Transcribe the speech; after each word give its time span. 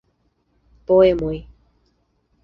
Poemoj. 0.87 1.37